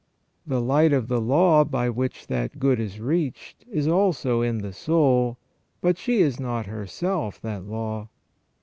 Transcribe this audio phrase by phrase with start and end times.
[0.47, 4.73] The light of the law by which that good is reached is also in the
[4.73, 5.37] soul,
[5.79, 8.07] but she is not herself that law.